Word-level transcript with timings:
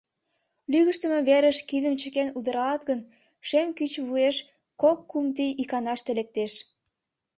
Лӱгыштымӧ 0.71 1.19
верыш 1.29 1.57
кидым 1.69 1.95
чыкен 2.01 2.29
удыралат 2.37 2.81
гын, 2.89 2.99
шем 3.47 3.67
кӱч 3.77 3.93
вуеш 4.07 4.37
кок-кум 4.81 5.25
тий 5.35 5.51
иканаште 5.61 6.11
лектеш... 6.19 6.51